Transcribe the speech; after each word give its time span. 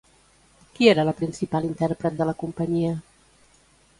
Qui 0.77 0.87
era 0.93 1.05
la 1.09 1.13
principal 1.19 1.67
intèrpret 1.69 2.17
de 2.21 2.27
la 2.31 2.35
companyia? 2.45 2.95